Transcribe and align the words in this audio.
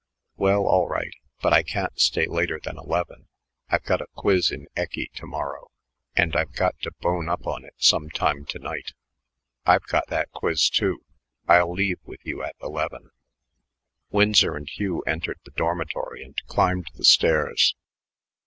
"Well, 0.35 0.63
all 0.65 0.87
right, 0.87 1.13
but 1.43 1.53
I 1.53 1.61
can't 1.61 1.99
stay 2.01 2.25
later 2.25 2.59
than 2.63 2.75
eleven. 2.75 3.27
I've 3.69 3.83
got 3.83 4.01
a 4.01 4.07
quiz 4.15 4.49
in 4.49 4.65
eccy 4.75 5.11
to 5.13 5.27
morrow, 5.27 5.69
and 6.15 6.35
I've 6.35 6.53
got 6.53 6.73
to 6.81 6.91
bone 7.01 7.29
up 7.29 7.45
on 7.45 7.63
it 7.63 7.75
some 7.77 8.09
time 8.09 8.45
to 8.45 8.57
night." 8.57 8.93
"I've 9.63 9.85
got 9.85 10.07
that 10.07 10.31
quiz, 10.31 10.71
too. 10.71 11.05
I'll 11.47 11.71
leave 11.71 11.99
with 12.03 12.21
you 12.25 12.41
at 12.41 12.55
eleven." 12.63 13.11
Winsor 14.09 14.55
and 14.55 14.67
Hugh 14.67 15.01
entered 15.03 15.37
the 15.45 15.51
dormitory 15.51 16.23
and 16.23 16.35
climbed 16.47 16.87
the 16.95 17.05
stairs. 17.05 17.75